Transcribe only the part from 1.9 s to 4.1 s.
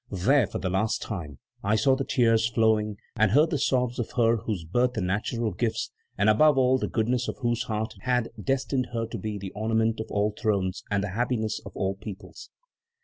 the tears flowing and heard the sobs